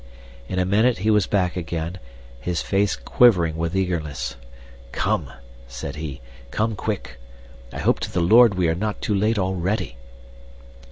In 0.47 0.57
a 0.57 0.65
minute 0.65 0.97
he 0.97 1.11
was 1.11 1.27
back 1.27 1.55
again, 1.55 1.99
his 2.39 2.63
face 2.63 2.95
quivering 2.95 3.55
with 3.55 3.75
eagerness. 3.77 4.35
"Come!" 4.91 5.31
said 5.67 5.95
he. 5.97 6.21
"Come 6.49 6.75
quick! 6.75 7.19
I 7.71 7.77
hope 7.77 7.99
to 7.99 8.11
the 8.11 8.19
Lord 8.19 8.55
we 8.55 8.67
are 8.67 8.73
not 8.73 8.99
too 9.03 9.13
late 9.13 9.37
already!" 9.37 9.97